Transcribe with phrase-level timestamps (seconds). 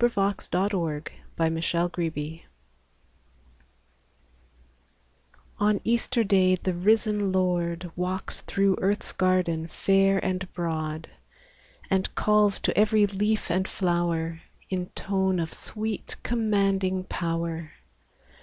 [0.00, 1.02] 16 EASTER CAROLS
[1.38, 2.46] EASTER DAY
[5.58, 11.10] ON Easter Day the risen Lord Walks through earth's garden, fair and broad,
[11.90, 14.40] And calls to every leaf and flower
[14.70, 17.72] In tone of sweet, commanding power.